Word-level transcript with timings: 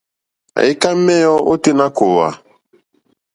Àyíkâ 0.59 0.89
méěyó 1.05 1.33
ôténá 1.51 1.85
kòòhwà. 1.97 2.27